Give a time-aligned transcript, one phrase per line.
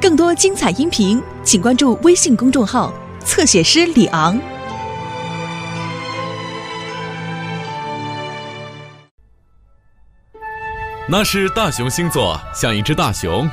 [0.00, 2.92] 更多精彩音频，请关注微信公众号
[3.24, 4.38] “侧写师李昂”。
[11.06, 13.48] 那是大熊星座，像一只大熊。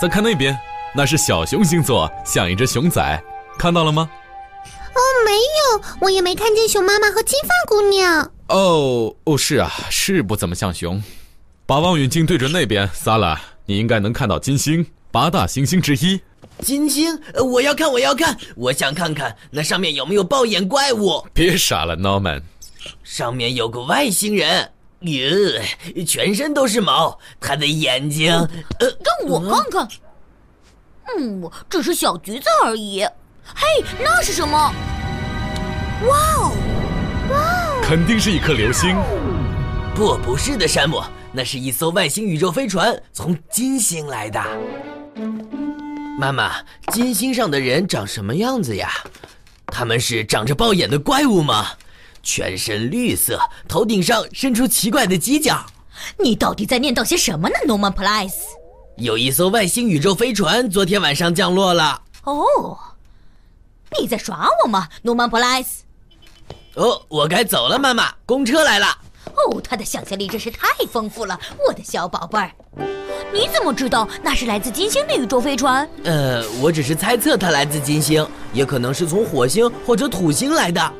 [0.00, 0.58] 再看那边，
[0.94, 3.22] 那是小熊星座，像一只熊仔。
[3.58, 4.10] 看到了吗？
[4.94, 8.30] 哦，没有，我也没看见熊妈妈和金发姑娘。
[8.48, 11.02] 哦哦，是啊，是不怎么像熊。
[11.64, 14.86] 把望远镜对准那边，萨拉，你应该能看到金星。
[15.12, 16.20] 八大行星之一，
[16.58, 21.26] 金星，我要看，我要看，我想看看那上面有没有暴眼怪物。
[21.32, 22.42] 别傻了，Norman，
[23.02, 24.70] 上面有个外星人，
[25.00, 28.48] 哟，全身都是毛，他的眼睛，呃，
[28.80, 29.88] 让我看看。
[31.18, 33.02] 嗯，只是小橘子而已。
[33.54, 34.58] 嘿，那是什么？
[36.06, 36.52] 哇哦，
[37.30, 38.94] 哇哦，肯定是一颗流星。
[39.94, 41.02] 不，不是的，山姆，
[41.36, 44.42] 那是一艘外星宇宙飞船，从金星来的。
[46.18, 46.54] 妈妈，
[46.94, 48.90] 金星上的人长什么样子呀？
[49.66, 51.66] 他们是长着暴眼的怪物吗？
[52.22, 55.62] 全身绿色，头顶上伸出奇怪的犄角。
[56.18, 58.36] 你到底在念叨些什么呢，Norman Price？
[58.96, 62.00] 有一艘外星宇宙飞船昨天晚上降落了。
[62.24, 62.78] 哦，
[64.00, 65.80] 你在耍我吗，Norman Price？
[66.76, 68.86] 哦，我该走了，妈妈，公车来了。
[69.36, 72.50] 哦，他的想象力真是太丰富了，我的小宝贝儿。
[73.32, 75.86] 你怎么知道那是来自金星的宇宙飞船？
[76.04, 80.92] 呃，我只是猜测它来自金星，也可能是从火星或者土星来的。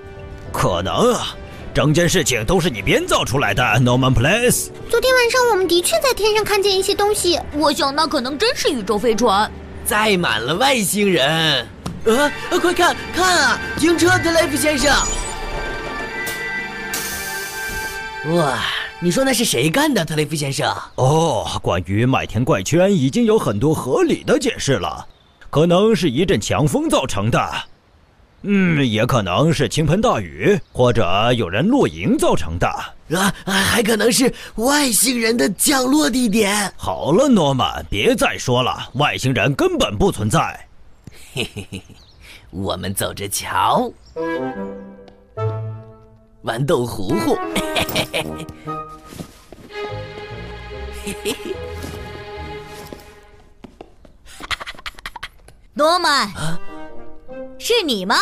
[0.53, 1.35] 可能啊，
[1.73, 4.69] 整件事情都是你编造出来的，Norman Place。
[4.91, 9.51] 昨天晚上我们的确在天上看见一些东西，我想那可能真是宇宙飞船，
[9.85, 11.67] 载满了外星人。
[12.05, 14.95] 呃，快看看啊，停车，德雷夫先生。
[18.35, 18.59] 哇，
[18.99, 20.75] 你说那是谁干的，特雷弗先生？
[20.97, 25.07] 哦，关于麦田怪圈已经有很多合理的解释了，
[25.49, 27.55] 可能是一阵强风造成的，
[28.43, 32.67] 嗯，也可能是倾盆大雨或者有人露营造成的，
[33.17, 36.73] 啊，还可能是外星人的降落地点。
[36.77, 40.67] 好了，诺曼，别再说了，外星人根本不存在。
[41.33, 41.83] 嘿嘿嘿，
[42.51, 43.89] 我们走着瞧。
[46.47, 47.43] 玩豆糊糊，嘿
[47.75, 48.25] 嘿嘿
[51.05, 51.57] 嘿嘿嘿。
[55.75, 56.31] 诺曼，
[57.59, 58.15] 是你吗？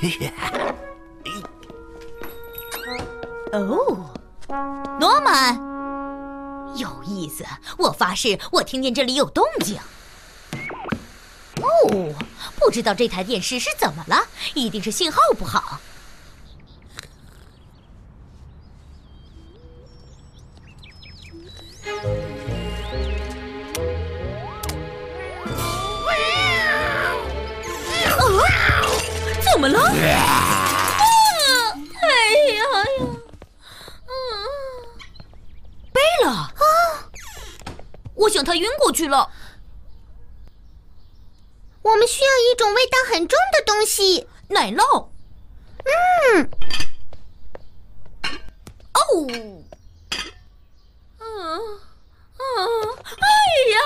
[3.52, 4.14] 哦，
[5.00, 5.56] 诺曼，
[6.76, 7.44] 有意思。
[7.76, 9.76] 我发誓，我听见这里有动静。
[11.60, 12.14] 哦，
[12.60, 14.24] 不知道这台电视是怎么了，
[14.54, 15.80] 一定是信号不好。
[29.60, 29.78] 么了？
[29.78, 29.92] 啊！
[32.00, 32.08] 哎
[32.54, 32.64] 呀呀！
[34.08, 34.10] 嗯，
[35.92, 36.50] 贝拉啊！
[38.14, 39.30] 我想他晕过去了。
[41.82, 45.08] 我们需要一种味道很重的东西，奶酪。
[45.84, 46.50] 嗯。
[48.94, 49.26] 哦。
[51.18, 51.28] 嗯
[52.38, 52.40] 嗯。
[53.20, 53.28] 哎
[53.72, 53.76] 呀！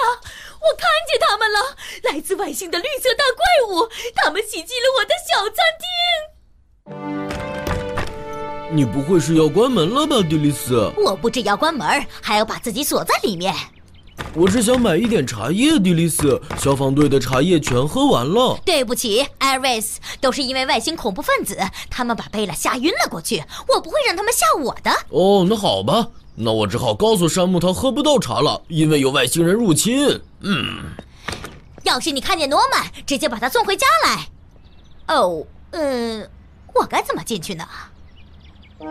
[0.64, 1.58] 我看见他们了，
[2.04, 5.86] 来自外星的绿色大怪物，他们袭击了我的小餐厅。
[8.74, 10.90] 你不会是要关门了吧，迪丽斯？
[10.96, 13.54] 我不只要关门，还要把自己锁在里面。
[14.34, 16.40] 我是想买一点茶叶，迪丽斯。
[16.58, 18.58] 消防队的茶叶全喝完了。
[18.64, 21.58] 对不起，艾瑞斯，都是因为外星恐怖分子，
[21.90, 23.44] 他们把贝拉吓晕了过去。
[23.68, 24.90] 我不会让他们吓我的。
[25.10, 26.08] 哦，那好吧。
[26.36, 30.20] 那我只好告诉山姆，他喝不到茶了，因为有外星人入侵。
[30.40, 30.82] 嗯，
[31.84, 34.28] 要是你看见诺曼，直接把他送回家来。
[35.14, 36.28] 哦，嗯，
[36.74, 37.64] 我该怎么进去呢？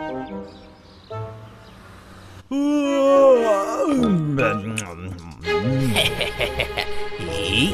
[2.50, 4.38] 嗯，
[5.94, 6.86] 嘿嘿嘿嘿嘿，
[7.19, 7.74] 咦，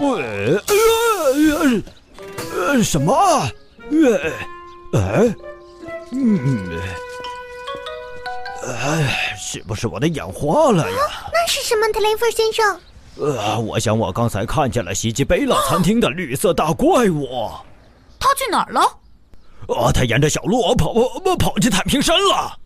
[0.00, 0.72] 喂，呃，
[2.56, 3.14] 呃，什么？
[4.04, 4.32] 哎，
[4.92, 5.34] 哎，
[6.12, 6.80] 嗯，
[8.66, 10.98] 哎，是不是我的眼花了呀？
[11.32, 12.80] 那是什么，特雷弗先生？
[13.18, 17.50] 呃，我想我刚才看见了袭击贝拉餐厅的绿色大怪物。
[18.18, 18.80] 他去哪儿了？
[19.68, 22.58] 啊，他沿着小路跑跑跑去太平山了。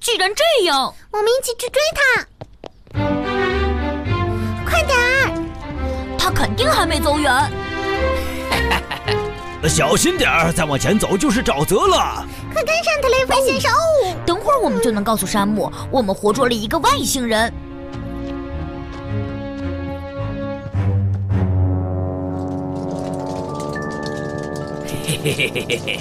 [0.00, 2.26] 既然这样，我们一起去追他。
[4.68, 5.32] 快点儿！
[6.18, 7.32] 他肯定还没走远。
[9.68, 12.26] 小心点儿，再往前走就是沼泽了。
[12.52, 13.70] 快跟上，特雷弗先生！
[14.26, 17.52] 等会儿我们就能告诉山姆，我们活捉了一个外星人。
[25.04, 26.00] 嘿嘿嘿嘿嘿嘿，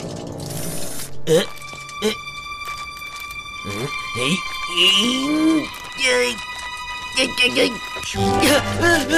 [1.28, 1.44] 呃呃，
[3.68, 3.70] 嗯，
[4.18, 4.20] 哎，
[4.76, 4.80] 咦，
[5.98, 6.04] 哎，
[7.18, 7.44] 哎哎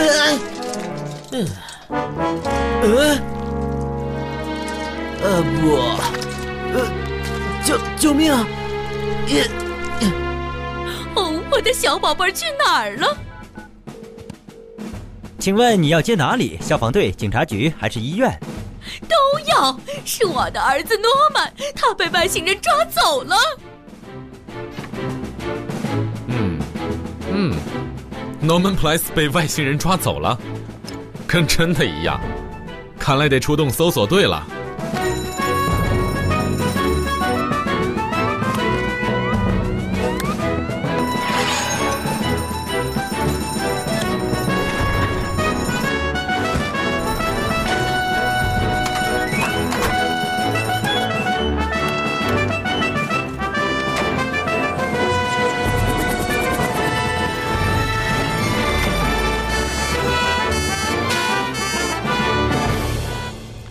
[0.04, 0.38] 哎，
[1.32, 1.34] 嗯，
[2.82, 2.86] 呃，
[5.24, 5.76] 呃不，
[6.74, 6.92] 呃，
[7.64, 8.34] 救救命！
[8.34, 8.46] 呃，
[11.16, 13.18] 哦，我的小宝贝儿去哪儿了？
[15.40, 16.60] 请问你要接哪里？
[16.62, 18.38] 消防队、警察局还是医院？
[19.08, 19.16] 都
[19.48, 19.80] 要。
[20.04, 23.38] 是我的儿子诺曼，他被外星人抓走了。
[26.28, 26.60] 嗯
[27.32, 27.54] 嗯
[28.44, 30.38] ，Norman Place 被外星人抓走了，
[31.26, 32.20] 跟真的一样。
[33.00, 34.46] 看来得出动搜索队了。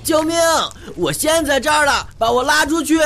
[0.03, 0.37] 救命！
[0.97, 2.99] 我陷在这儿了，把我拉出去！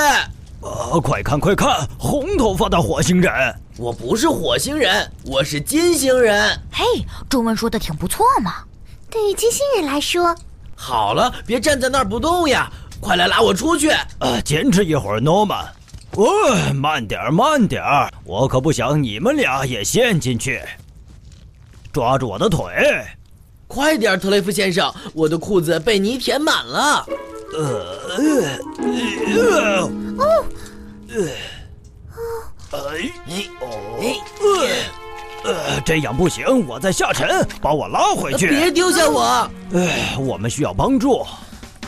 [0.61, 3.33] 呃，快看快看，红头发的火星人！
[3.77, 6.59] 我不是火星人，我是金星人。
[6.73, 6.85] 嘿，
[7.29, 8.65] 中文说的挺不错嘛。
[9.11, 10.35] 对于金星人来说，
[10.75, 12.71] 好了，别站在那儿不动呀！
[12.99, 13.91] 快来拉我出去！
[14.19, 15.67] 呃，坚持一会儿，Norman。
[16.13, 20.63] 哦，慢点儿，慢点儿，我可不想你们俩也陷进去。
[21.93, 23.07] 抓住我的腿！
[23.67, 27.07] 快点，特雷弗先生，我的裤子被泥填满了。
[27.53, 27.61] 呃
[28.17, 28.25] 呃
[29.35, 29.83] 呃
[30.19, 30.45] 哦，
[32.73, 32.79] 哎
[33.29, 33.65] 哎哦
[34.01, 34.05] 哎，
[35.45, 38.49] 呃，这样不行，我在下沉，把我拉回去。
[38.49, 39.49] 别丢下我！
[39.75, 41.25] 哎，我们需要帮助。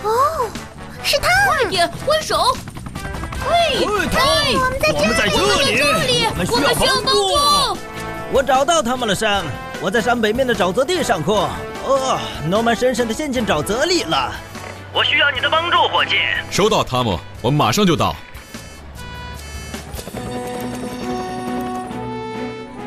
[0.02, 0.48] 哦，
[1.02, 1.28] 是他！
[1.46, 2.56] 快点挥手！
[3.48, 5.36] 嘿，嘿，我们在我们在这
[6.06, 7.12] 里，我们需要要帮。
[7.12, 7.18] 助。
[8.32, 9.44] 我找到他们了，山。
[9.80, 11.36] 我在山北面的沼泽地上空。
[11.84, 14.32] 哦，诺曼深深的陷进沼泽里了。
[14.92, 16.16] 我需要你的帮助，伙计。
[16.50, 18.16] 收到，汤姆，我们马上就到。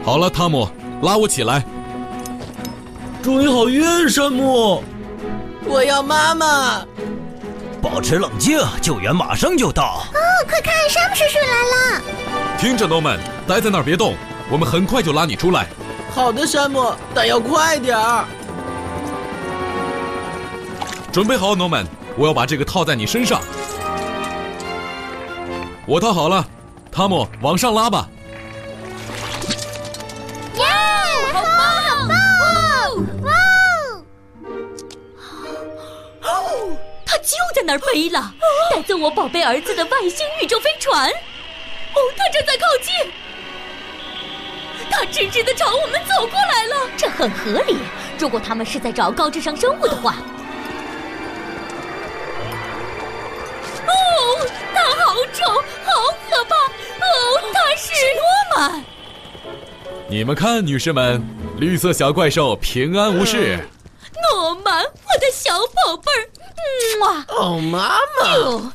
[0.04, 0.68] 好了，汤姆，
[1.02, 1.64] 拉我起来。
[3.24, 4.84] 祝你好运，山姆。
[5.66, 6.86] 我要妈妈！
[7.82, 10.04] 保持冷静，救援马上就到。
[10.14, 12.02] 哦，快看，山姆叔叔来了！
[12.58, 14.16] 听着，Norman，待在那儿别动，
[14.50, 15.68] 我们很快就拉你出来。
[16.14, 18.26] 好的，山姆，但要快点儿。
[21.12, 21.86] 准备好，Norman，
[22.18, 23.42] 我要把这个套在你身上。
[25.86, 26.46] 我套好了，
[26.92, 28.10] 汤姆，往上拉吧。
[30.56, 30.66] 耶，
[31.34, 31.66] 好棒，
[31.98, 33.24] 好棒！
[33.24, 33.32] 哇
[36.30, 36.78] 哦！
[37.06, 38.34] 他就在那儿飞了，
[38.70, 41.10] 带走我宝贝儿子的外星宇宙飞船。
[41.10, 42.94] 哦，他正在靠近，
[44.92, 46.90] 他直直的朝我们走过来了。
[46.98, 47.78] 这很合理，
[48.20, 50.18] 如果他们是在找高智商生物的话。
[53.88, 55.52] 哦，他好丑，
[55.86, 55.92] 好
[56.30, 56.56] 可怕！
[56.56, 58.24] 哦，他是诺
[58.58, 58.84] 曼。
[60.08, 61.26] 你们看，女士们，
[61.58, 63.58] 绿色小怪兽平安无事。
[64.34, 67.26] 诺曼，我的小宝贝儿，嗯哇！
[67.30, 68.34] 哦，妈妈。
[68.36, 68.72] 哦，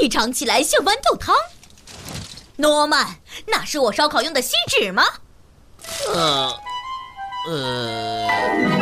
[0.00, 1.34] 你尝起来像豌豆汤。
[2.56, 5.04] 诺曼，那是我烧烤用的锡纸吗？
[6.14, 6.60] 呃，
[7.50, 8.81] 呃。